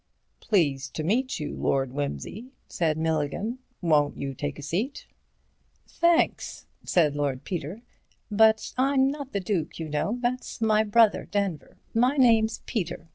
[0.39, 3.01] "Pleased to meet you, Lord Wimsey," said Mr.
[3.01, 3.59] Milligan.
[3.83, 5.05] "Won't you take a seat?"
[5.87, 7.83] "Thanks," said Lord Peter,
[8.31, 11.77] "but I'm not the Duke, you know—that's my brother Denver.
[11.93, 13.09] My name's Peter.